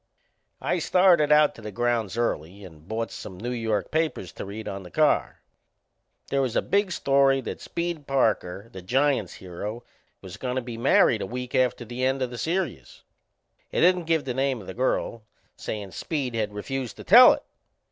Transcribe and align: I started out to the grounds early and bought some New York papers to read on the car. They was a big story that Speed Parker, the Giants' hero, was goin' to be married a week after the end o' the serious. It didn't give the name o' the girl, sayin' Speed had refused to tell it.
I 0.61 0.79
started 0.79 1.31
out 1.31 1.53
to 1.53 1.61
the 1.61 1.71
grounds 1.71 2.17
early 2.17 2.63
and 2.63 2.87
bought 2.87 3.11
some 3.11 3.37
New 3.37 3.51
York 3.51 3.91
papers 3.91 4.31
to 4.31 4.45
read 4.45 4.67
on 4.67 4.81
the 4.81 4.89
car. 4.89 5.41
They 6.29 6.39
was 6.39 6.55
a 6.55 6.63
big 6.63 6.91
story 6.91 7.39
that 7.41 7.61
Speed 7.61 8.07
Parker, 8.07 8.67
the 8.71 8.81
Giants' 8.81 9.35
hero, 9.35 9.83
was 10.19 10.37
goin' 10.37 10.55
to 10.55 10.61
be 10.63 10.75
married 10.75 11.21
a 11.21 11.27
week 11.27 11.53
after 11.53 11.85
the 11.85 12.03
end 12.03 12.23
o' 12.23 12.25
the 12.25 12.39
serious. 12.39 13.03
It 13.71 13.81
didn't 13.81 14.05
give 14.05 14.25
the 14.25 14.33
name 14.33 14.59
o' 14.59 14.65
the 14.65 14.73
girl, 14.73 15.21
sayin' 15.55 15.91
Speed 15.91 16.33
had 16.33 16.51
refused 16.51 16.95
to 16.97 17.03
tell 17.03 17.33
it. 17.33 17.43